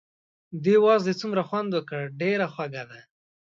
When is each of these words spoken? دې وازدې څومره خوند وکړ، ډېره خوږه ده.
دې 0.63 0.75
وازدې 0.85 1.13
څومره 1.21 1.41
خوند 1.49 1.69
وکړ، 1.75 2.01
ډېره 2.21 2.45
خوږه 2.53 2.83
ده. 2.89 2.99